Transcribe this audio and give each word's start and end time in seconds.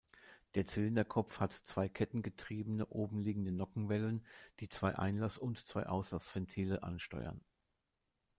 Der 0.55 0.65
Zylinderkopf 0.65 1.39
hat 1.39 1.53
zwei 1.53 1.87
kettengetriebene 1.87 2.87
obenliegende 2.87 3.51
Nockenwellen, 3.51 4.25
die 4.59 4.67
zwei 4.67 4.97
Einlass- 4.97 5.37
und 5.37 5.59
zwei 5.67 5.85
Auslassventile 5.85 6.81
ansteuern. 6.81 7.39